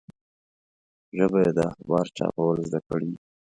ژبه 1.17 1.37
یې 1.43 1.51
د 1.57 1.59
اخبار 1.71 2.05
چاپول 2.17 2.57
زده 2.69 2.79
کړي 2.87 3.07
وو. 3.11 3.19